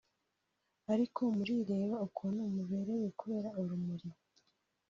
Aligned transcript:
Ariko 0.93 1.21
murireba 1.37 1.95
ukuntu 2.07 2.41
muberewe 2.53 3.07
(kubera 3.19 3.49
urumuri) 3.59 4.07